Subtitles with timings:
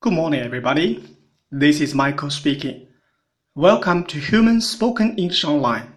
[0.00, 1.02] Good morning, everybody.
[1.50, 2.86] This is Michael speaking.
[3.54, 5.88] Welcome to Human Spoken English Online.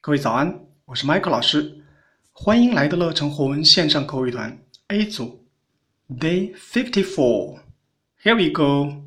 [0.00, 1.84] 各位早安，我是 Michael 老师，
[2.32, 4.58] 欢迎来到乐成火文线上口语团
[4.88, 5.46] A 组
[6.08, 7.60] Day Fifty Four.
[8.22, 9.04] Here we go.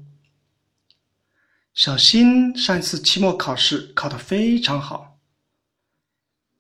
[1.74, 5.20] 小新上一次期末考试考得非常好。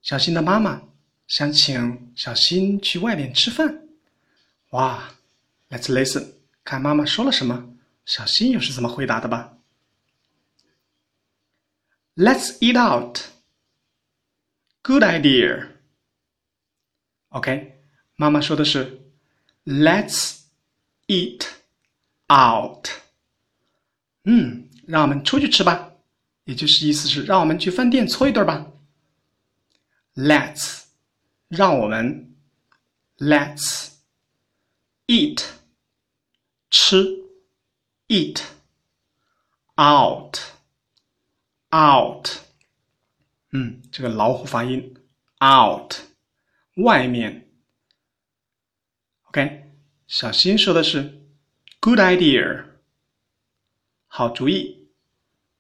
[0.02, 0.82] 小新的妈妈
[1.28, 3.88] 想请小新去外面吃饭。
[4.70, 5.16] 哇，
[5.70, 6.34] Let's listen，
[6.67, 9.57] 看妈妈说了什么，小新又是怎么回答的吧。
[12.17, 13.21] Let's eat out.
[14.83, 15.69] Good idea.
[17.29, 17.79] OK，
[18.17, 19.01] 妈妈说的是
[19.65, 20.41] Let's
[21.07, 21.47] eat
[22.29, 22.89] out.
[24.25, 25.93] 嗯，让我们出去吃吧，
[26.47, 28.73] 也就是意思是让我们去饭店搓一顿吧。
[30.17, 30.83] Let's，
[31.47, 32.35] 让我们
[33.19, 33.91] Let's
[35.07, 35.45] eat
[36.70, 37.06] 吃
[38.08, 38.42] eat
[39.76, 40.38] out
[41.74, 42.28] out，
[43.52, 44.96] 嗯，这个老虎发音
[45.40, 45.96] out
[46.78, 47.48] 外面。
[49.24, 49.72] OK，
[50.08, 51.22] 小新说的是
[51.80, 52.66] good idea，
[54.08, 54.90] 好主意。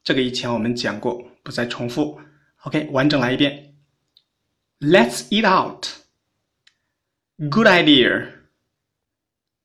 [0.03, 2.19] 这个以前我们讲过，不再重复。
[2.63, 3.75] OK，完整来一遍。
[4.79, 5.87] Let's eat out.
[7.37, 8.31] Good idea.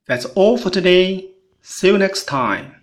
[0.07, 1.30] That's all for today.
[1.62, 2.81] See you next time.